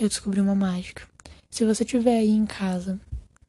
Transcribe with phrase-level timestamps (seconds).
[0.00, 1.02] eu descobri uma mágica.
[1.50, 3.00] Se você estiver aí em casa,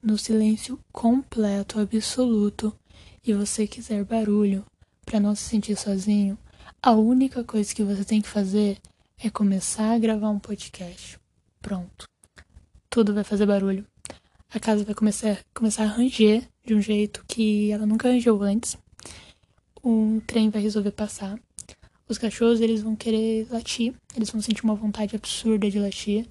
[0.01, 2.75] no silêncio completo, absoluto,
[3.23, 4.65] e você quiser barulho
[5.05, 6.37] para não se sentir sozinho,
[6.81, 8.79] a única coisa que você tem que fazer
[9.19, 11.19] é começar a gravar um podcast.
[11.61, 12.05] Pronto.
[12.89, 13.85] Tudo vai fazer barulho.
[14.51, 18.75] A casa vai começar, começar a ranger de um jeito que ela nunca rangeu antes.
[19.83, 21.39] O trem vai resolver passar.
[22.07, 23.93] Os cachorros, eles vão querer latir.
[24.15, 26.27] Eles vão sentir uma vontade absurda de latir.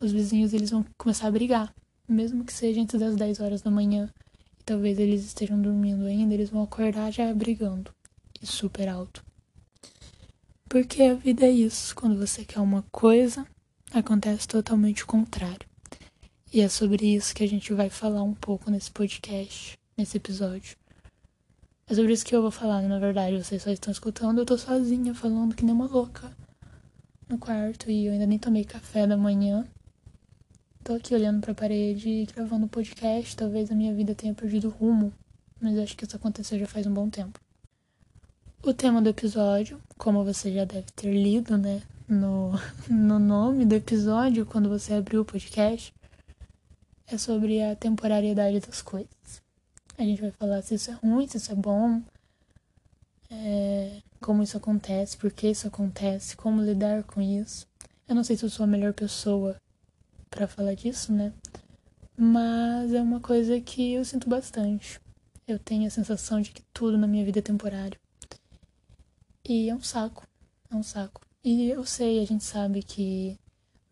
[0.00, 1.74] Os vizinhos, eles vão começar a brigar.
[2.08, 4.10] Mesmo que seja antes das 10 horas da manhã.
[4.58, 7.92] E talvez eles estejam dormindo ainda, eles vão acordar já brigando.
[8.40, 9.22] E super alto.
[10.66, 11.94] Porque a vida é isso.
[11.94, 13.46] Quando você quer uma coisa,
[13.92, 15.68] acontece totalmente o contrário.
[16.50, 20.76] E é sobre isso que a gente vai falar um pouco nesse podcast, nesse episódio.
[21.86, 24.56] É sobre isso que eu vou falar, na verdade, vocês só estão escutando, eu tô
[24.56, 26.34] sozinha falando que nem uma louca
[27.28, 29.66] no quarto e eu ainda nem tomei café da manhã.
[30.82, 35.12] Tô aqui olhando pra parede e gravando podcast, talvez a minha vida tenha perdido rumo,
[35.60, 37.38] mas acho que isso aconteceu já faz um bom tempo.
[38.62, 42.52] O tema do episódio, como você já deve ter lido, né, no,
[42.88, 45.92] no nome do episódio, quando você abriu o podcast,
[47.06, 49.42] é sobre a temporariedade das coisas.
[49.98, 52.00] A gente vai falar se isso é ruim, se isso é bom,
[53.30, 57.66] é, como isso acontece, por que isso acontece, como lidar com isso.
[58.08, 59.56] Eu não sei se eu sou a melhor pessoa
[60.30, 61.32] para falar disso, né?
[62.16, 65.00] Mas é uma coisa que eu sinto bastante.
[65.46, 67.98] Eu tenho a sensação de que tudo na minha vida é temporário.
[69.44, 70.26] E é um saco.
[70.70, 71.20] É um saco.
[71.42, 73.38] E eu sei, a gente sabe que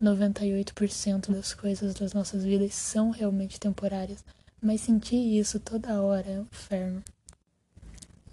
[0.01, 4.23] 98% das coisas das nossas vidas são realmente temporárias,
[4.61, 7.03] mas sentir isso toda hora é um inferno.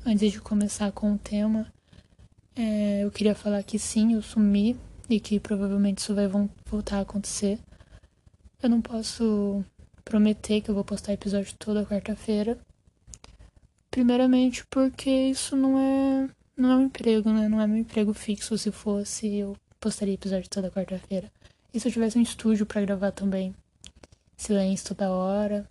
[0.05, 1.67] Antes de começar com o tema,
[2.55, 4.79] é, eu queria falar que sim, eu sumi
[5.11, 6.29] e que provavelmente isso vai
[6.67, 7.59] voltar a acontecer.
[8.63, 9.65] Eu não posso
[10.05, 12.59] prometer que eu vou postar episódio toda quarta-feira.
[13.91, 17.49] Primeiramente porque isso não é não é um emprego, né?
[17.49, 18.57] Não é meu emprego fixo.
[18.57, 21.31] Se fosse, eu postaria episódio toda quarta-feira.
[21.73, 23.55] E se eu tivesse um estúdio para gravar também?
[24.37, 25.69] Silêncio toda hora.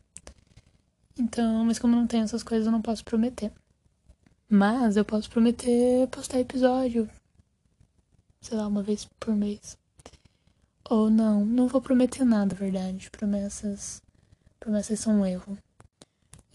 [1.18, 3.52] Então, mas como não tenho essas coisas, eu não posso prometer.
[4.50, 7.10] Mas eu posso prometer postar episódio.
[8.42, 9.78] Sei lá, uma vez por mês.
[10.90, 13.10] Ou não, não vou prometer nada, verdade.
[13.12, 14.02] Promessas.
[14.60, 15.58] Promessas são um erro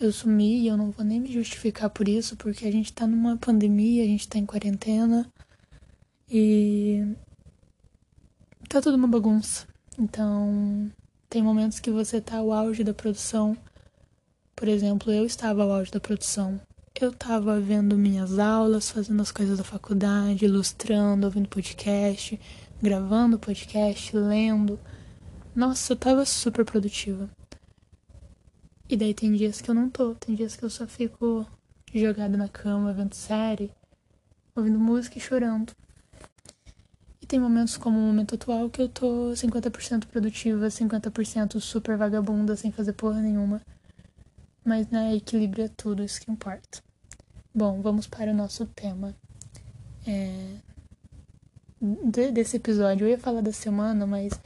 [0.01, 3.07] eu sumi e eu não vou nem me justificar por isso, porque a gente tá
[3.07, 5.31] numa pandemia, a gente tá em quarentena
[6.29, 7.05] e
[8.67, 9.67] tá tudo uma bagunça.
[9.99, 10.91] Então,
[11.29, 13.55] tem momentos que você tá ao auge da produção.
[14.57, 16.59] Por exemplo, eu estava ao auge da produção.
[16.99, 22.41] Eu tava vendo minhas aulas, fazendo as coisas da faculdade, ilustrando, ouvindo podcast,
[22.83, 24.81] gravando podcast, lendo.
[25.55, 27.29] Nossa, eu tava super produtiva.
[28.89, 31.47] E daí tem dias que eu não tô, tem dias que eu só fico
[31.95, 33.71] jogada na cama vendo série,
[34.57, 35.73] ouvindo música e chorando.
[37.21, 42.57] E tem momentos como o momento atual que eu tô 50% produtiva, 50% super vagabunda,
[42.57, 43.61] sem fazer porra nenhuma.
[44.65, 46.83] Mas, né, equilíbrio é tudo, isso que importa.
[47.55, 49.15] Bom, vamos para o nosso tema.
[50.07, 50.70] É...
[51.81, 54.39] De, desse episódio, eu ia falar da semana, mas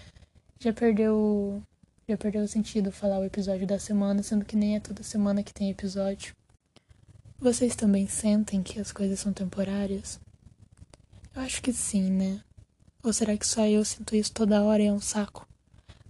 [0.60, 1.62] já perdeu
[2.08, 5.42] já perdeu o sentido falar o episódio da semana, sendo que nem é toda semana
[5.42, 6.34] que tem episódio.
[7.38, 10.20] Vocês também sentem que as coisas são temporárias?
[11.34, 12.40] Eu acho que sim, né?
[13.02, 15.48] Ou será que só eu sinto isso toda hora e é um saco?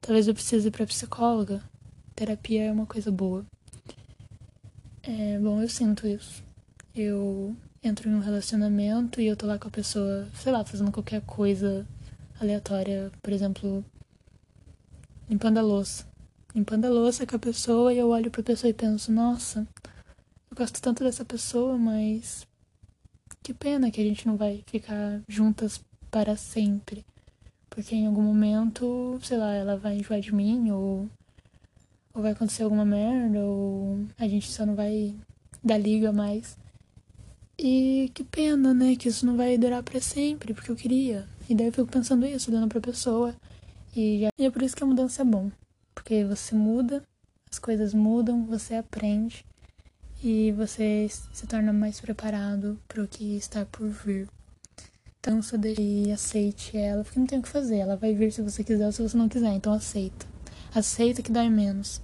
[0.01, 1.63] Talvez eu precise ir pra psicóloga.
[2.15, 3.47] Terapia é uma coisa boa.
[5.03, 6.43] É, bom, eu sinto isso.
[6.95, 10.91] Eu entro em um relacionamento e eu tô lá com a pessoa, sei lá, fazendo
[10.91, 11.87] qualquer coisa
[12.41, 13.85] aleatória, por exemplo,
[15.29, 16.07] limpando a louça.
[16.55, 19.67] Limpando a louça com a pessoa e eu olho pra pessoa e penso, nossa,
[20.51, 22.47] eu gosto tanto dessa pessoa, mas
[23.43, 25.81] que pena que a gente não vai ficar juntas
[26.11, 27.05] para sempre.
[27.69, 31.09] Porque em algum momento, sei lá, ela vai enjoar de mim, ou,
[32.15, 35.15] ou vai acontecer alguma merda, ou a gente só não vai
[35.63, 36.57] dar liga mais.
[37.59, 41.29] E que pena, né, que isso não vai durar para sempre, porque eu queria.
[41.49, 43.35] E daí eu fico pensando isso, dando pra pessoa.
[43.95, 44.29] E, já...
[44.39, 45.51] e é por isso que a mudança é bom.
[45.95, 47.03] Porque você muda,
[47.51, 49.45] as coisas mudam, você aprende
[50.23, 54.29] e você se torna mais preparado para o que está por vir.
[55.21, 57.79] Então, só deixe e aceite ela, porque não tem o que fazer.
[57.79, 60.27] Ela vai vir se você quiser ou se você não quiser, então aceita.
[60.75, 62.03] Aceita que dói menos.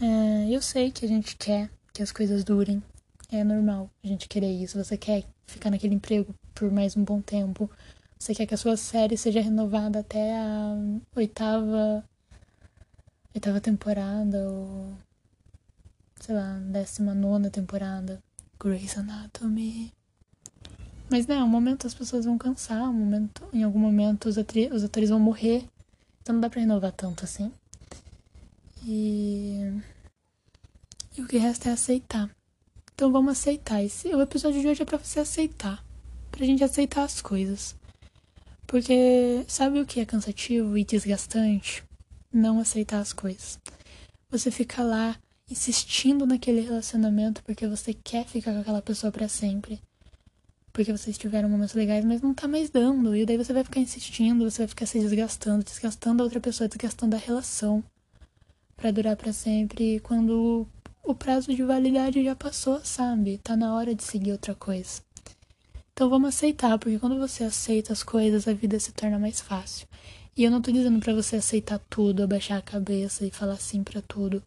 [0.00, 2.82] É, eu sei que a gente quer que as coisas durem.
[3.30, 4.82] É normal a gente querer isso.
[4.82, 7.70] Você quer ficar naquele emprego por mais um bom tempo
[8.18, 10.76] Você quer que a sua série seja renovada até a
[11.14, 12.04] oitava
[13.34, 14.94] oitava temporada ou
[16.20, 18.22] sei lá, décima nona temporada
[18.58, 19.92] Grey's Anatomy.
[21.10, 24.68] Mas né, um momento as pessoas vão cansar, um momento, em algum momento os, atri
[24.72, 25.64] os atores vão morrer.
[26.22, 27.52] Então não dá pra renovar tanto assim.
[28.84, 29.80] E.
[31.16, 32.30] E o que resta é aceitar.
[32.96, 33.84] Então vamos aceitar.
[33.84, 35.84] Esse, o episódio de hoje é pra você aceitar.
[36.30, 37.76] Pra gente aceitar as coisas.
[38.66, 41.84] Porque sabe o que é cansativo e desgastante?
[42.32, 43.58] Não aceitar as coisas.
[44.30, 45.14] Você fica lá
[45.50, 49.78] insistindo naquele relacionamento porque você quer ficar com aquela pessoa para sempre
[50.72, 53.16] porque vocês tiveram momentos legais, mas não tá mais dando.
[53.16, 56.68] E daí você vai ficar insistindo, você vai ficar se desgastando, desgastando a outra pessoa,
[56.68, 57.82] desgastando a relação
[58.76, 60.00] para durar para sempre.
[60.00, 60.66] Quando
[61.06, 63.38] o prazo de validade já passou, sabe?
[63.38, 65.00] Tá na hora de seguir outra coisa.
[65.92, 69.86] Então vamos aceitar, porque quando você aceita as coisas, a vida se torna mais fácil.
[70.36, 73.84] E eu não tô dizendo para você aceitar tudo, abaixar a cabeça e falar sim
[73.84, 74.42] para tudo.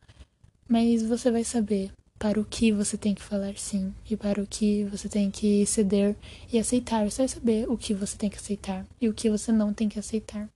[0.68, 4.46] Mas você vai saber para o que você tem que falar sim e para o
[4.46, 6.14] que você tem que ceder
[6.52, 7.10] e aceitar.
[7.10, 9.88] Você vai saber o que você tem que aceitar e o que você não tem
[9.88, 10.48] que aceitar.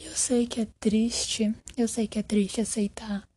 [0.00, 3.28] Eu sei que é triste, eu sei que é triste aceitar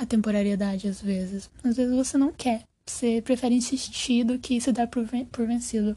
[0.00, 1.50] a temporariedade às vezes.
[1.62, 5.06] Às vezes você não quer, você prefere insistir do que se dar por,
[5.46, 5.96] vencido.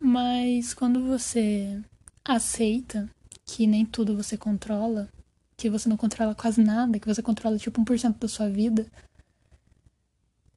[0.00, 1.82] Mas quando você
[2.24, 3.10] aceita
[3.44, 5.08] que nem tudo você controla,
[5.56, 8.86] que você não controla quase nada, que você controla tipo 1% da sua vida,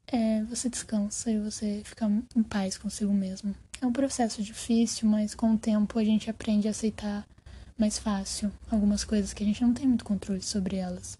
[0.06, 2.06] é, você descansa e você fica
[2.36, 3.56] em paz consigo mesmo.
[3.82, 7.28] É um processo difícil, mas com o tempo a gente aprende a aceitar
[7.76, 11.18] mais fácil algumas coisas que a gente não tem muito controle sobre elas.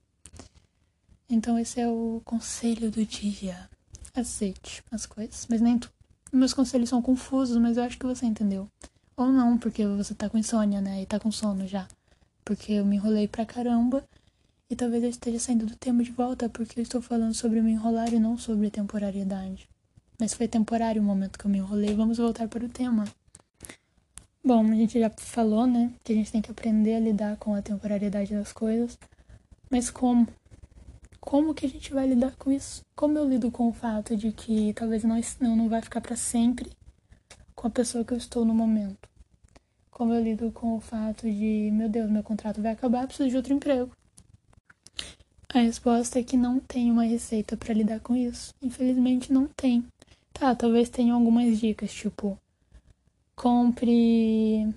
[1.30, 3.70] Então esse é o conselho do dia.
[4.16, 5.94] Aceite as coisas, mas nem tudo.
[6.32, 8.70] Meus conselhos são confusos, mas eu acho que você entendeu.
[9.16, 11.02] Ou não, porque você tá com insônia, né?
[11.02, 11.88] E tá com sono já
[12.48, 14.08] porque eu me enrolei pra caramba.
[14.70, 17.72] E talvez eu esteja saindo do tema de volta, porque eu estou falando sobre me
[17.72, 19.70] enrolar e não sobre temporariedade.
[20.18, 21.94] Mas foi temporário o momento que eu me enrolei.
[21.94, 23.04] Vamos voltar para o tema.
[24.42, 27.54] Bom, a gente já falou, né, que a gente tem que aprender a lidar com
[27.54, 28.98] a temporariedade das coisas.
[29.70, 30.26] Mas como?
[31.28, 32.86] Como que a gente vai lidar com isso?
[32.96, 35.20] Como eu lido com o fato de que talvez não,
[35.58, 36.72] não vai ficar para sempre
[37.54, 39.10] com a pessoa que eu estou no momento?
[39.92, 43.36] Como eu lido com o fato de, meu Deus, meu contrato vai acabar, preciso de
[43.36, 43.92] outro emprego?
[45.50, 48.54] A resposta é que não tem uma receita para lidar com isso.
[48.62, 49.86] Infelizmente não tem.
[50.32, 52.40] Tá, talvez tenham algumas dicas, tipo,
[53.36, 54.74] compre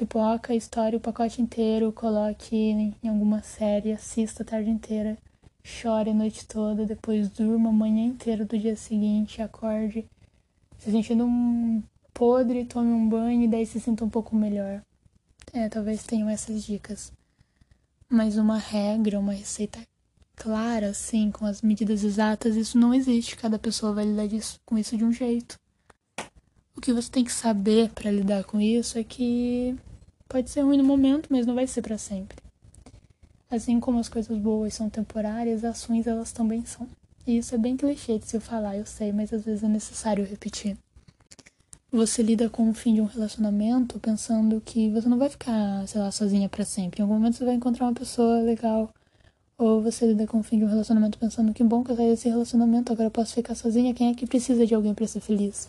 [0.00, 5.18] pipoca, estoure o pacote inteiro, coloque em alguma série, assista a tarde inteira,
[5.62, 10.06] chore a noite toda, depois durma a manhã inteira do dia seguinte, acorde
[10.78, 11.82] se sentindo um
[12.14, 14.80] podre, tome um banho e daí se sinta um pouco melhor.
[15.52, 17.12] É, talvez tenham essas dicas.
[18.08, 19.78] Mas uma regra, uma receita
[20.34, 23.36] clara, assim, com as medidas exatas, isso não existe.
[23.36, 25.56] Cada pessoa vai lidar disso, com isso de um jeito.
[26.74, 29.76] O que você tem que saber para lidar com isso é que
[30.30, 32.38] pode ser ruim no momento, mas não vai ser para sempre.
[33.50, 36.88] Assim como as coisas boas são temporárias, as ruins elas também são.
[37.26, 39.68] E isso é bem clichê de se eu falar, eu sei, mas às vezes é
[39.68, 40.76] necessário repetir
[41.92, 46.00] você lida com o fim de um relacionamento pensando que você não vai ficar, sei
[46.00, 47.00] lá, sozinha para sempre.
[47.00, 48.90] Em algum momento você vai encontrar uma pessoa legal.
[49.58, 52.08] Ou você lida com o fim de um relacionamento pensando que bom que eu saí
[52.08, 53.92] desse relacionamento, agora eu posso ficar sozinha.
[53.92, 55.68] Quem é que precisa de alguém para ser feliz?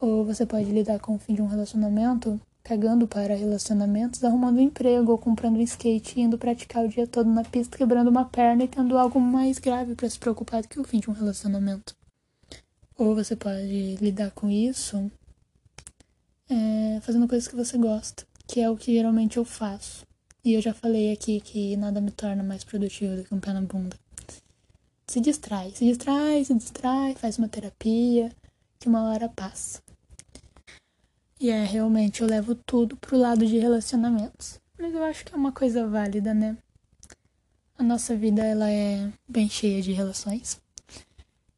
[0.00, 2.40] Ou você pode lidar com o fim de um relacionamento
[2.72, 7.28] cagando para relacionamentos, arrumando um emprego ou comprando um skate, indo praticar o dia todo
[7.28, 10.80] na pista, quebrando uma perna e tendo algo mais grave para se preocupar do que
[10.80, 11.94] o fim de um relacionamento.
[12.96, 15.10] Ou você pode lidar com isso
[16.48, 20.06] é, fazendo coisas que você gosta, que é o que geralmente eu faço.
[20.42, 23.52] E eu já falei aqui que nada me torna mais produtivo do que um pé
[23.52, 23.98] na bunda.
[25.06, 28.32] Se distrai, se distrai, se distrai, faz uma terapia,
[28.80, 29.82] que uma hora passa.
[31.42, 34.60] E é, realmente eu levo tudo pro lado de relacionamentos.
[34.78, 36.56] Mas eu acho que é uma coisa válida, né?
[37.76, 40.60] A nossa vida ela é bem cheia de relações.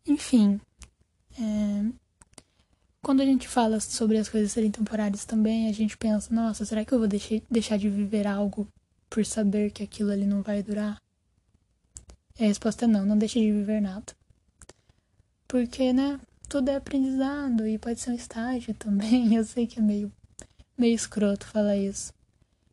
[0.06, 0.58] Enfim,
[1.38, 1.84] é...
[3.02, 6.82] Quando a gente fala sobre as coisas serem temporárias também, a gente pensa, nossa, será
[6.82, 8.66] que eu vou deixar, de viver algo
[9.10, 10.98] por saber que aquilo ali não vai durar?
[12.38, 14.14] E a resposta é não, não deixe de viver nada.
[15.46, 19.34] Porque, né, tudo é aprendizado e pode ser um estágio também.
[19.34, 20.12] Eu sei que é meio,
[20.76, 22.12] meio escroto falar isso.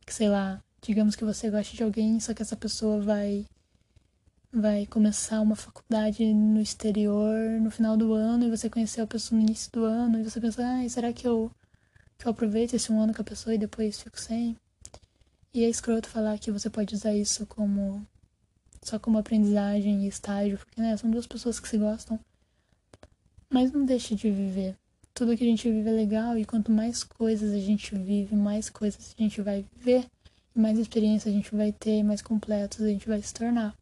[0.05, 3.45] Que sei lá, digamos que você goste de alguém, só que essa pessoa vai
[4.53, 9.39] vai começar uma faculdade no exterior no final do ano e você conheceu a pessoa
[9.39, 11.49] no início do ano e você pensa, ah, será que eu,
[12.17, 14.57] que eu aproveito esse um ano com a pessoa e depois fico sem?
[15.53, 18.05] E é escroto falar que você pode usar isso como
[18.83, 22.19] só como aprendizagem e estágio, porque né, são duas pessoas que se gostam.
[23.51, 24.77] Mas não deixe de viver.
[25.13, 28.69] Tudo que a gente vive é legal e quanto mais coisas a gente vive, mais
[28.69, 30.05] coisas a gente vai viver,
[30.55, 33.75] mais experiência a gente vai ter, mais completos a gente vai se tornar.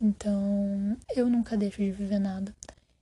[0.00, 2.54] Então, eu nunca deixo de viver nada.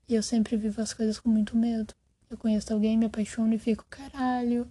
[0.08, 1.94] E eu sempre vivo as coisas com muito medo.
[2.28, 4.66] Eu conheço alguém, me apaixono e fico, caralho,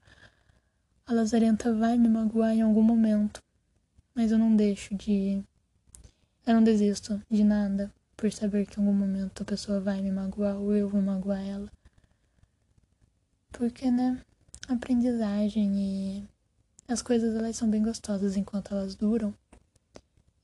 [1.06, 3.42] a lazarenta vai me magoar em algum momento.
[4.14, 5.42] Mas eu não deixo de.
[6.46, 10.12] Eu não desisto de nada por saber que em algum momento a pessoa vai me
[10.12, 11.72] magoar ou eu vou magoar ela.
[13.52, 14.22] Porque, né?
[14.68, 16.28] Aprendizagem e
[16.88, 19.34] as coisas elas são bem gostosas enquanto elas duram.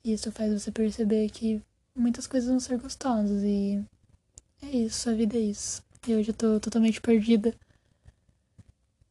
[0.03, 1.61] E isso faz você perceber que
[1.95, 3.83] muitas coisas vão ser gostosas e
[4.61, 5.81] é isso, a vida é isso.
[6.07, 7.53] E hoje eu tô totalmente perdida.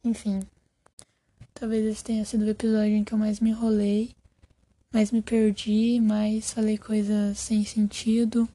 [0.03, 0.39] Enfim.
[1.53, 4.15] Talvez esse tenha sido o episódio em que eu mais me enrolei,
[4.93, 8.49] mais me perdi, mais falei coisas sem sentido.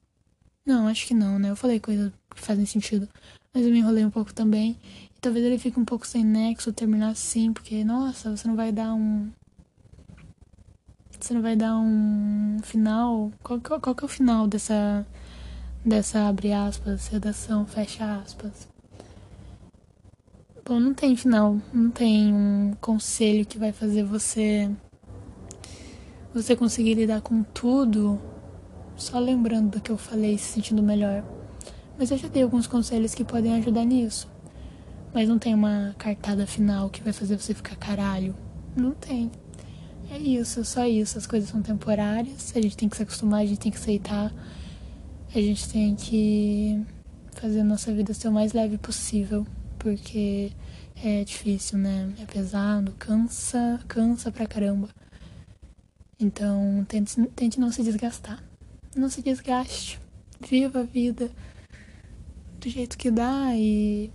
[0.67, 1.51] Não, acho que não, né?
[1.51, 3.09] Eu falei coisas que fazem sentido,
[3.53, 4.79] mas eu me enrolei um pouco também.
[5.17, 8.73] E talvez ele fique um pouco sem nexo terminar assim, porque, nossa, você não vai
[8.73, 9.31] dar um,
[11.25, 13.33] você não vai dar um final.
[13.43, 15.07] Qual, qual, qual que é o final dessa,
[15.85, 18.69] dessa abre aspas, redação, fecha aspas?
[20.67, 24.71] Bom, não tem final, não tem um conselho que vai fazer você
[26.35, 28.21] você conseguir lidar com tudo
[28.97, 31.25] só lembrando do que eu falei, se sentindo melhor.
[31.97, 34.29] Mas eu já dei alguns conselhos que podem ajudar nisso.
[35.13, 38.35] Mas não tem uma cartada final que vai fazer você ficar caralho.
[38.77, 39.31] Não tem.
[40.11, 41.17] É isso, só isso.
[41.17, 44.33] As coisas são temporárias, a gente tem que se acostumar, a gente tem que aceitar.
[45.33, 46.85] A gente tem que
[47.33, 49.47] fazer a nossa vida ser o mais leve possível,
[49.79, 50.51] porque
[51.03, 52.13] é difícil, né?
[52.21, 54.89] É pesado, cansa, cansa pra caramba.
[56.19, 58.43] Então, tente, tente não se desgastar.
[58.97, 60.01] Não se desgaste.
[60.41, 61.31] Viva a vida
[62.61, 64.11] do jeito que dá e.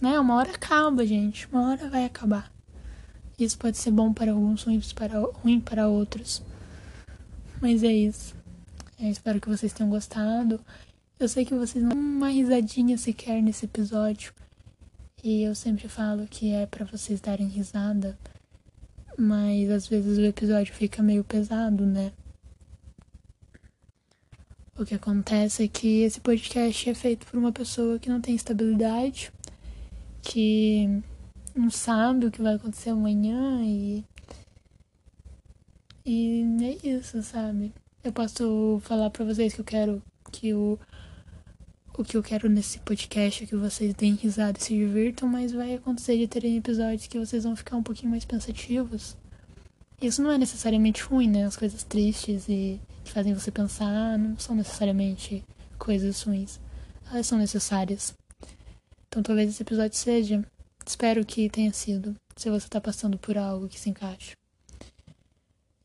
[0.00, 0.18] Né?
[0.18, 1.46] Uma hora acaba, gente.
[1.48, 2.52] Uma hora vai acabar.
[3.38, 6.42] Isso pode ser bom para alguns, ruim para, ruim para outros.
[7.60, 8.34] Mas é isso.
[8.98, 10.60] Eu espero que vocês tenham gostado.
[11.18, 14.32] Eu sei que vocês não uma risadinha sequer nesse episódio.
[15.22, 18.18] E eu sempre falo que é para vocês darem risada.
[19.18, 22.12] Mas às vezes o episódio fica meio pesado, né?
[24.78, 28.36] O que acontece é que esse podcast é feito por uma pessoa que não tem
[28.36, 29.32] estabilidade,
[30.22, 31.02] que
[31.52, 34.04] não sabe o que vai acontecer amanhã e.
[36.06, 37.72] E é isso, sabe?
[38.04, 40.78] Eu posso falar para vocês que eu quero que o.
[41.98, 45.50] O que eu quero nesse podcast é que vocês deem risada e se divirtam, mas
[45.50, 49.16] vai acontecer de terem episódios que vocês vão ficar um pouquinho mais pensativos.
[50.00, 51.44] Isso não é necessariamente ruim, né?
[51.44, 55.42] As coisas tristes e que fazem você pensar não são necessariamente
[55.76, 56.60] coisas ruins.
[57.10, 58.14] Elas são necessárias.
[59.08, 60.46] Então talvez esse episódio seja
[60.86, 64.36] Espero que tenha sido, se você está passando por algo que se encaixe.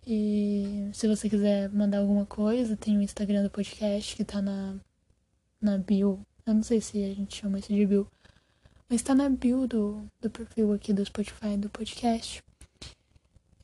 [0.06, 4.76] E se você quiser mandar alguma coisa, tem o Instagram do podcast que tá na,
[5.64, 6.20] na bio.
[6.46, 8.08] Eu não sei se a gente chama isso de bio.
[8.90, 12.44] Mas tá na bio do, do perfil aqui do Spotify do podcast.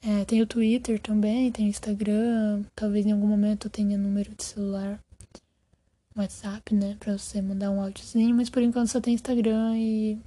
[0.01, 2.63] É, tem o Twitter também, tem o Instagram.
[2.73, 4.99] Talvez em algum momento tenha número de celular.
[6.15, 6.97] WhatsApp, né?
[6.99, 8.35] Pra você mandar um áudiozinho.
[8.35, 10.17] Mas por enquanto só tem Instagram e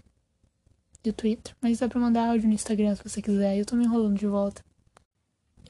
[1.02, 3.56] do Twitter, mas dá pra mandar áudio no Instagram se você quiser.
[3.56, 4.62] Eu tô me enrolando de volta.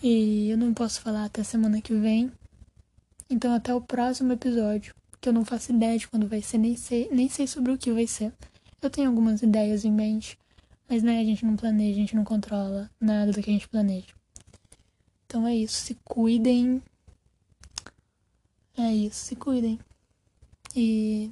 [0.02, 2.30] E eu não posso falar até semana que vem.
[3.30, 6.76] Então até o próximo episódio, que eu não faço ideia de quando vai ser, nem
[6.76, 8.32] sei, nem sei sobre o que vai ser.
[8.82, 10.36] Eu tenho algumas ideias em mente,
[10.88, 13.68] mas né, a gente não planeja, a gente não controla nada do que a gente
[13.68, 14.08] planeja.
[15.24, 16.82] Então é isso, se cuidem.
[18.76, 19.78] É isso, se cuidem.
[20.74, 21.30] E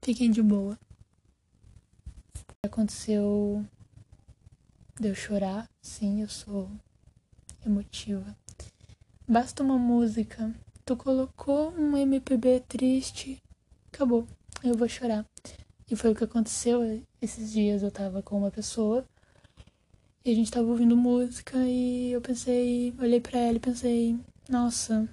[0.00, 0.78] fiquem de boa.
[2.62, 3.62] Aconteceu
[4.98, 6.70] de eu chorar, sim, eu sou
[7.66, 8.34] emotiva.
[9.28, 10.50] Basta uma música,
[10.84, 13.42] tu colocou um MPB triste,
[13.92, 14.26] acabou,
[14.62, 15.24] eu vou chorar.
[15.90, 17.82] E foi o que aconteceu esses dias.
[17.82, 19.04] Eu tava com uma pessoa
[20.24, 25.08] e a gente tava ouvindo música e eu pensei, olhei para ela e pensei, nossa,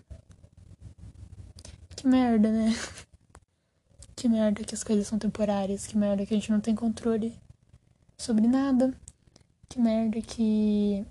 [1.96, 2.74] que merda, né?
[4.16, 7.34] Que merda que as coisas são temporárias, que merda que a gente não tem controle
[8.18, 8.94] sobre nada.
[9.70, 11.06] Que merda que.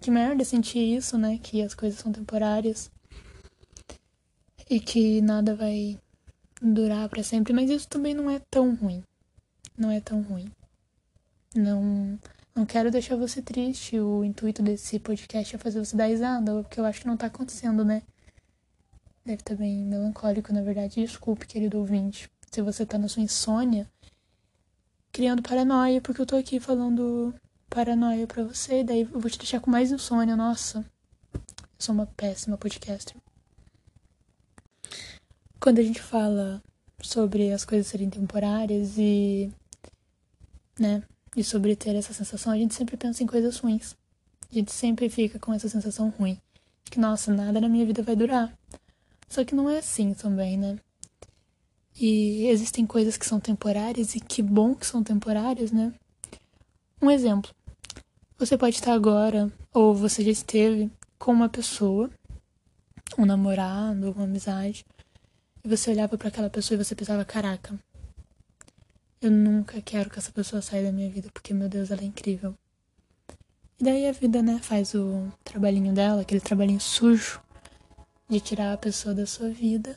[0.00, 1.36] Que merda sentir isso, né?
[1.36, 2.90] Que as coisas são temporárias.
[4.68, 5.98] E que nada vai
[6.60, 9.02] durar para sempre, mas isso também não é tão ruim.
[9.76, 10.50] Não é tão ruim.
[11.54, 12.18] Não
[12.56, 14.00] não quero deixar você triste.
[14.00, 17.26] O intuito desse podcast é fazer você dar risada, porque eu acho que não tá
[17.26, 18.02] acontecendo, né?
[19.24, 21.02] Deve estar tá bem melancólico, na verdade.
[21.02, 23.86] Desculpe, querido ouvinte, se você tá na sua insônia,
[25.12, 27.34] criando paranoia, porque eu tô aqui falando
[27.68, 30.34] paranoia pra você, daí eu vou te deixar com mais insônia.
[30.34, 30.78] Nossa,
[31.34, 31.42] eu
[31.78, 33.16] sou uma péssima podcaster.
[35.66, 36.62] Quando a gente fala
[37.02, 39.50] sobre as coisas serem temporárias e,
[40.78, 41.02] né,
[41.36, 43.96] e sobre ter essa sensação, a gente sempre pensa em coisas ruins.
[44.48, 46.38] A gente sempre fica com essa sensação ruim.
[46.84, 48.56] Que, nossa, nada na minha vida vai durar.
[49.28, 50.78] Só que não é assim também, né?
[52.00, 55.92] E existem coisas que são temporárias e que bom que são temporárias, né?
[57.02, 57.50] Um exemplo.
[58.38, 62.08] Você pode estar agora, ou você já esteve, com uma pessoa,
[63.18, 64.84] um namorado, uma amizade,
[65.66, 67.76] e você olhava para aquela pessoa e você pensava, caraca,
[69.20, 72.04] eu nunca quero que essa pessoa saia da minha vida, porque, meu Deus, ela é
[72.04, 72.54] incrível.
[73.80, 77.40] E daí a vida, né, faz o trabalhinho dela, aquele trabalhinho sujo
[78.28, 79.96] de tirar a pessoa da sua vida.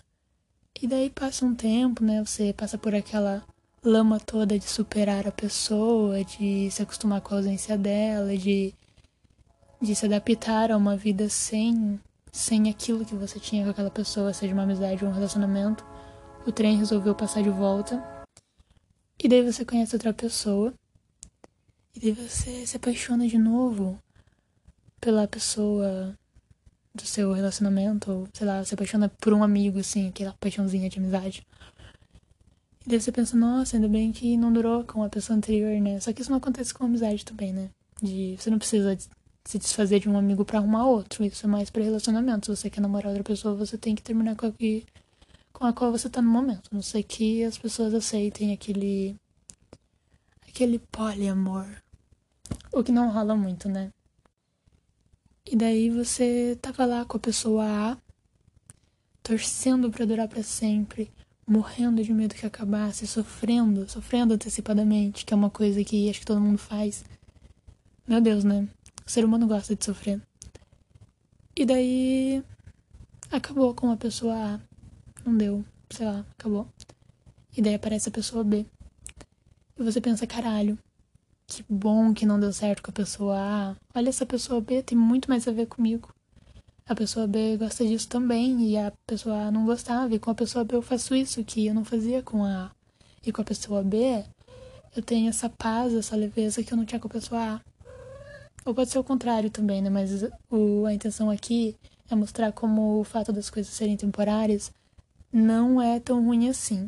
[0.82, 3.44] E daí passa um tempo, né, você passa por aquela
[3.84, 8.74] lama toda de superar a pessoa, de se acostumar com a ausência dela, de,
[9.80, 12.00] de se adaptar a uma vida sem,
[12.32, 15.86] sem aquilo que você tinha com aquela pessoa, seja uma amizade ou um relacionamento.
[16.46, 18.04] O trem resolveu passar de volta
[19.22, 20.74] e daí você conhece outra pessoa.
[21.94, 24.02] E daí você se apaixona de novo
[25.02, 26.18] pela pessoa
[26.96, 31.00] do seu relacionamento, ou sei lá, se apaixona por um amigo, assim, aquela paixãozinha de
[31.00, 31.46] amizade.
[32.86, 36.00] E daí você pensa, nossa, ainda bem que não durou com a pessoa anterior, né?
[36.00, 37.70] Só que isso não acontece com amizade também, né?
[38.02, 38.98] De você não precisa
[39.50, 41.26] se desfazer de um amigo para arrumar outro.
[41.26, 42.46] Isso é mais para relacionamento.
[42.46, 44.86] Se você quer namorar outra pessoa, você tem que terminar com a que
[45.52, 46.70] com a qual você tá no momento.
[46.72, 49.16] Não sei que as pessoas aceitem aquele.
[50.48, 51.66] aquele poliamor.
[52.72, 53.92] O que não rola muito, né?
[55.48, 57.98] E daí você tava lá com a pessoa A,
[59.24, 61.12] torcendo para durar para sempre,
[61.48, 66.26] morrendo de medo que acabasse, sofrendo, sofrendo antecipadamente, que é uma coisa que acho que
[66.28, 67.04] todo mundo faz.
[68.08, 68.68] Meu Deus, né?
[69.10, 70.22] O ser humano gosta de sofrer.
[71.58, 72.44] E daí
[73.32, 74.60] acabou com a pessoa A
[75.26, 76.68] não deu, sei lá, acabou.
[77.58, 78.68] E daí aparece a pessoa B.
[79.80, 80.78] E você pensa, caralho,
[81.48, 83.76] que bom que não deu certo com a pessoa A.
[83.96, 86.14] Olha, essa pessoa B tem muito mais a ver comigo.
[86.86, 90.14] A pessoa B gosta disso também e a pessoa A não gostava.
[90.14, 92.72] E com a pessoa B eu faço isso que eu não fazia com a A.
[93.26, 94.24] E com a pessoa B
[94.96, 97.69] eu tenho essa paz, essa leveza que eu não tinha com a pessoa A.
[98.70, 99.90] Ou pode ser o contrário também, né?
[99.90, 101.76] Mas o, a intenção aqui
[102.08, 104.72] é mostrar como o fato das coisas serem temporárias
[105.34, 106.88] não é tão ruim assim.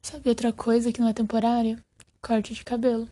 [0.00, 1.84] Sabe outra coisa que não é temporária?
[2.22, 3.08] Corte de cabelo.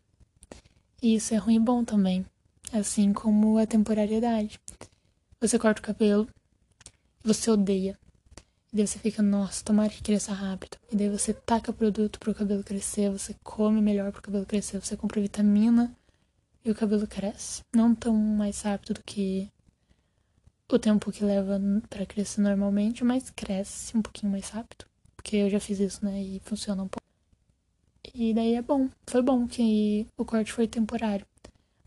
[1.02, 2.24] E isso é ruim e bom também,
[2.72, 4.60] assim como a temporariedade.
[5.40, 6.28] Você corta o cabelo,
[7.20, 7.98] você odeia.
[8.72, 10.76] E daí você fica, nossa, tomara que cresça rápido.
[10.92, 14.96] E daí você taca produto pro cabelo crescer, você come melhor pro cabelo crescer, você
[14.96, 15.92] compra vitamina
[16.64, 17.62] e o cabelo cresce.
[17.74, 19.50] Não tão mais rápido do que
[20.72, 24.86] o tempo que leva para crescer normalmente, mas cresce um pouquinho mais rápido.
[25.14, 26.22] Porque eu já fiz isso, né?
[26.22, 27.04] E funciona um pouco.
[28.14, 28.88] E daí é bom.
[29.06, 31.26] Foi bom que o corte foi temporário.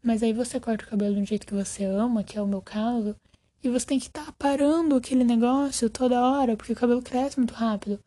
[0.03, 2.61] Mas aí você corta o cabelo um jeito que você ama, que é o meu
[2.61, 3.15] caso,
[3.63, 7.37] e você tem que estar tá parando aquele negócio toda hora, porque o cabelo cresce
[7.37, 7.99] muito rápido.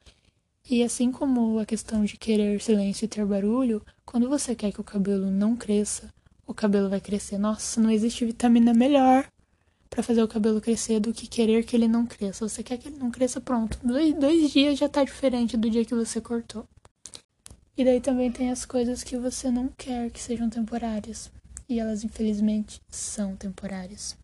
[0.69, 4.81] E assim como a questão de querer silêncio e ter barulho, quando você quer que
[4.81, 6.13] o cabelo não cresça,
[6.51, 7.39] o cabelo vai crescer.
[7.39, 9.31] Nossa, não existe vitamina melhor
[9.89, 12.49] para fazer o cabelo crescer do que querer que ele não cresça.
[12.49, 13.79] Você quer que ele não cresça, pronto.
[13.85, 16.67] Dois, dois dias já tá diferente do dia que você cortou.
[17.77, 21.31] E daí também tem as coisas que você não quer que sejam temporárias.
[21.69, 24.17] E elas, infelizmente, são temporárias.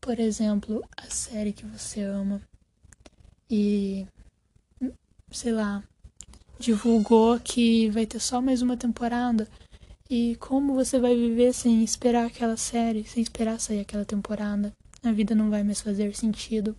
[0.00, 2.40] Por exemplo, a série que você ama
[3.50, 4.06] e,
[5.32, 5.82] sei lá,
[6.60, 9.48] divulgou que vai ter só mais uma temporada
[10.10, 14.72] e como você vai viver sem esperar aquela série, sem esperar sair aquela temporada?
[15.02, 16.76] A vida não vai mais fazer sentido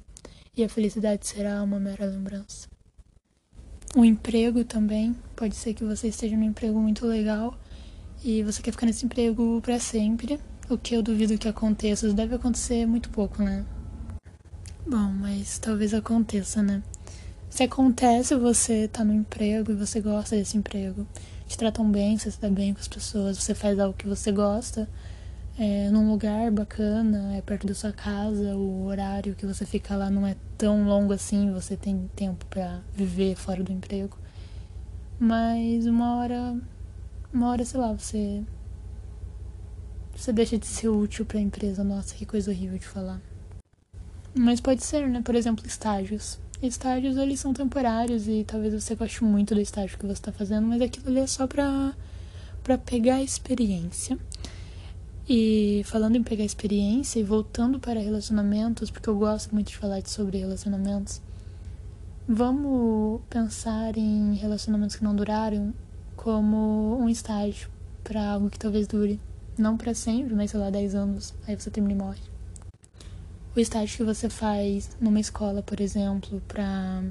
[0.55, 2.67] e a felicidade será uma mera lembrança.
[3.95, 7.57] O emprego também, pode ser que você esteja num emprego muito legal
[8.23, 12.15] e você quer ficar nesse emprego para sempre, o que eu duvido que aconteça, isso
[12.15, 13.65] deve acontecer muito pouco, né?
[14.87, 16.81] Bom, mas talvez aconteça, né?
[17.49, 21.05] Se acontece, você tá no emprego e você gosta desse emprego
[21.53, 24.89] te tratam bem, você está bem com as pessoas, você faz algo que você gosta,
[25.57, 30.09] é, num lugar bacana, é perto da sua casa, o horário que você fica lá
[30.09, 34.17] não é tão longo assim, você tem tempo para viver fora do emprego.
[35.19, 36.57] Mas uma hora,
[37.31, 38.43] uma hora, sei lá, você
[40.15, 41.83] você deixa de ser útil para a empresa.
[41.83, 43.21] Nossa, que coisa horrível de falar.
[44.33, 45.21] Mas pode ser, né?
[45.23, 46.39] Por exemplo, estágios.
[46.65, 50.65] Estágios, eles são temporários e talvez você goste muito do estágio que você está fazendo,
[50.65, 51.93] mas aquilo ali é só para
[52.63, 54.17] para pegar experiência.
[55.27, 60.01] E falando em pegar experiência e voltando para relacionamentos, porque eu gosto muito de falar
[60.05, 61.21] sobre relacionamentos,
[62.25, 65.73] vamos pensar em relacionamentos que não duraram
[66.15, 67.69] como um estágio
[68.03, 69.19] para algo que talvez dure
[69.57, 72.32] não para sempre, mas sei lá, 10 anos, aí você termina e morre.
[73.55, 77.03] O estágio que você faz numa escola, por exemplo, para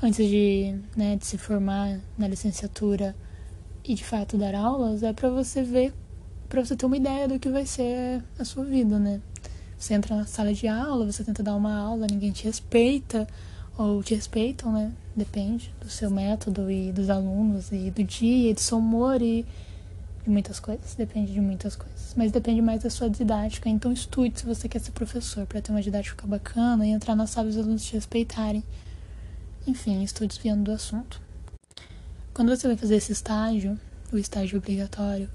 [0.00, 3.16] antes de, né, de se formar na licenciatura
[3.84, 5.92] e de fato dar aulas, é para você ver,
[6.48, 9.20] para você ter uma ideia do que vai ser a sua vida, né?
[9.76, 13.26] Você entra na sala de aula, você tenta dar uma aula, ninguém te respeita,
[13.76, 14.92] ou te respeitam, né?
[15.16, 19.44] Depende do seu método e dos alunos e do dia e do seu humor e
[20.26, 23.68] de muitas coisas, depende de muitas coisas, mas depende mais da sua didática.
[23.68, 27.28] Então estude se você quer ser professor para ter uma didática bacana e entrar na
[27.28, 28.64] sala e os alunos te respeitarem.
[29.68, 31.22] Enfim, estou desviando do assunto.
[32.34, 33.78] Quando você vai fazer esse estágio,
[34.12, 35.30] o estágio obrigatório,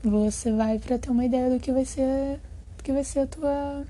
[0.00, 2.38] você vai para ter uma ideia do que vai ser,
[2.78, 3.84] do que vai ser a tua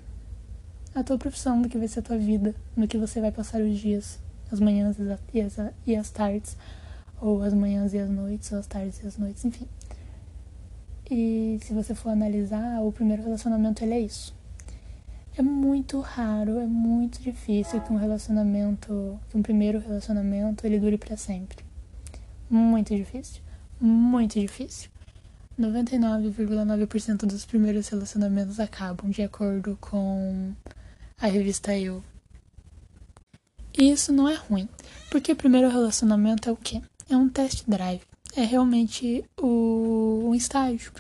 [0.95, 3.61] a tua profissão, do que vai ser a tua vida, no que você vai passar
[3.61, 4.19] os dias,
[4.51, 4.97] as manhãs
[5.35, 6.57] e as, e as tardes,
[7.21, 9.67] ou as manhãs e as noites, ou as tardes e as noites, enfim.
[11.11, 14.35] E se você for analisar, o primeiro relacionamento ele é isso.
[15.37, 20.97] É muito raro, é muito difícil que um relacionamento, que um primeiro relacionamento, ele dure
[20.97, 21.65] para sempre.
[22.49, 23.43] Muito difícil,
[23.81, 24.91] muito difícil.
[25.61, 30.53] 99,9% dos primeiros relacionamentos acabam, de acordo com
[31.21, 32.03] a revista Eu.
[33.77, 34.69] E isso não é ruim,
[35.11, 36.81] porque primeiro relacionamento é o quê?
[37.11, 38.03] É um test drive
[38.37, 40.93] é realmente o, um estágio.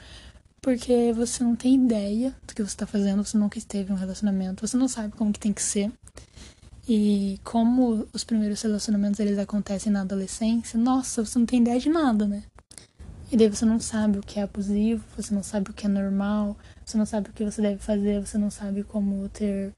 [0.60, 3.98] Porque você não tem ideia do que você está fazendo, você nunca esteve em um
[3.98, 5.92] relacionamento, você não sabe como que tem que ser.
[6.88, 11.88] E como os primeiros relacionamentos eles acontecem na adolescência, nossa, você não tem ideia de
[11.88, 12.44] nada, né?
[13.32, 15.88] E daí você não sabe o que é abusivo, você não sabe o que é
[15.88, 19.72] normal, você não sabe o que você deve fazer, você não sabe como ter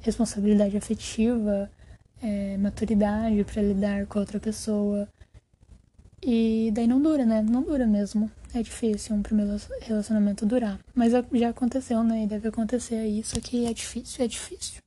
[0.00, 1.70] responsabilidade afetiva,
[2.22, 5.08] é, maturidade para lidar com a outra pessoa.
[6.22, 7.42] E daí não dura, né?
[7.42, 8.30] Não dura mesmo.
[8.52, 10.78] É difícil um primeiro relacionamento durar.
[10.94, 12.24] Mas já aconteceu, né?
[12.24, 13.22] E deve acontecer aí.
[13.24, 14.82] Só que é difícil, é difícil.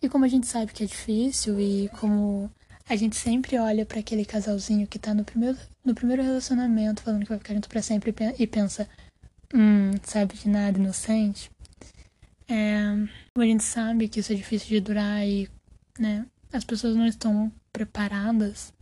[0.00, 2.50] E como a gente sabe que é difícil e como
[2.88, 7.24] a gente sempre olha para aquele casalzinho que tá no primeiro, no primeiro relacionamento falando
[7.24, 8.88] que vai ficar junto pra sempre e pensa,
[9.52, 11.50] hum, sabe de nada, inocente.
[12.48, 12.78] É,
[13.36, 15.50] a gente sabe que isso é difícil de durar e,
[15.98, 18.72] né, as pessoas não estão preparadas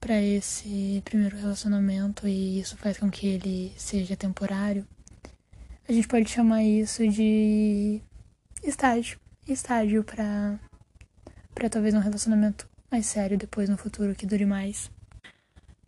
[0.00, 4.86] para esse primeiro relacionamento e isso faz com que ele seja temporário,
[5.88, 8.00] a gente pode chamar isso de
[8.62, 9.18] estágio.
[9.46, 10.58] Estágio para
[11.54, 14.90] para talvez um relacionamento mais sério depois no futuro que dure mais.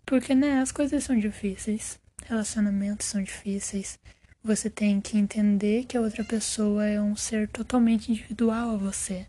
[0.04, 2.00] Porque, né, as coisas são difíceis.
[2.26, 3.96] Relacionamentos são difíceis.
[4.42, 9.26] Você tem que entender que a outra pessoa é um ser totalmente individual a você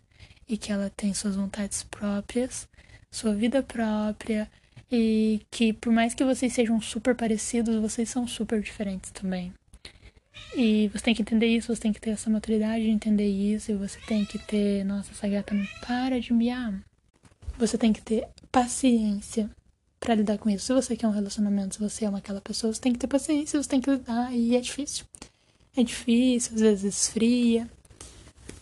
[0.48, 2.68] e que ela tem suas vontades próprias,
[3.10, 4.50] sua vida própria,
[4.92, 9.52] e que por mais que vocês sejam super parecidos, vocês são super diferentes também.
[10.54, 13.72] E você tem que entender isso, você tem que ter essa maturidade de entender isso,
[13.72, 16.78] e você tem que ter, nossa, essa gata não para de miar.
[17.58, 19.48] Você tem que ter paciência
[19.98, 20.66] para lidar com isso.
[20.66, 23.62] Se você quer um relacionamento, se você ama aquela pessoa, você tem que ter paciência,
[23.62, 25.06] você tem que lidar, e é difícil.
[25.74, 27.66] É difícil, às vezes esfria,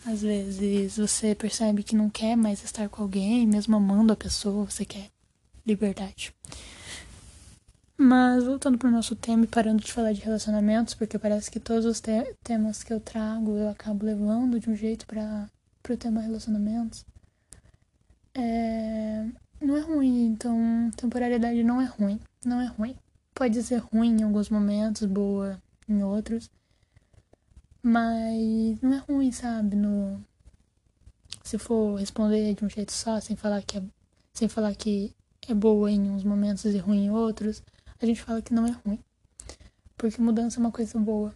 [0.05, 4.63] às vezes você percebe que não quer mais estar com alguém, mesmo amando a pessoa,
[4.63, 5.09] você quer
[5.65, 6.33] liberdade.
[7.97, 11.59] Mas voltando para o nosso tema e parando de falar de relacionamentos, porque parece que
[11.59, 15.47] todos os te temas que eu trago eu acabo levando de um jeito para
[15.87, 17.05] o tema relacionamentos.
[18.33, 19.23] É...
[19.61, 22.19] Não é ruim, então temporalidade não é ruim.
[22.43, 22.95] Não é ruim.
[23.35, 26.49] Pode ser ruim em alguns momentos, boa em outros.
[27.83, 29.75] Mas não é ruim, sabe?
[29.75, 30.19] No...
[31.43, 33.83] Se for responder de um jeito só, sem falar que é...
[34.33, 35.13] sem falar que
[35.47, 37.63] é boa em uns momentos e ruim em outros,
[37.99, 38.99] a gente fala que não é ruim.
[39.97, 41.33] Porque mudança é uma coisa boa.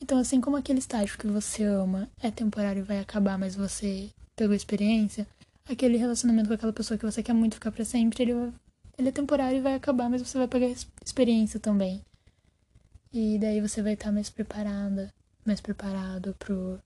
[0.00, 4.10] Então, assim como aquele estágio que você ama é temporário e vai acabar, mas você
[4.34, 5.26] pegou experiência,
[5.68, 8.52] aquele relacionamento com aquela pessoa que você quer muito ficar para sempre, ele,
[8.98, 10.66] ele é temporário e vai acabar, mas você vai pegar
[11.04, 12.02] experiência também.
[13.12, 15.12] E daí você vai estar mais preparada,
[15.44, 16.78] mais preparado pro,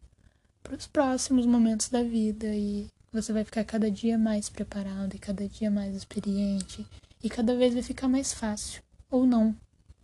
[0.63, 5.49] pros próximos momentos da vida e você vai ficar cada dia mais preparado e cada
[5.49, 6.87] dia mais experiente
[7.23, 8.83] e cada vez vai ficar mais fácil.
[9.11, 9.55] Ou não.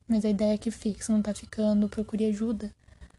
[0.09, 2.73] Mas a ideia é que fique, se não tá ficando, procure ajuda.